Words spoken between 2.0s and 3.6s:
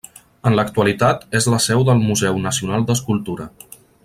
Museu Nacional d'Escultura.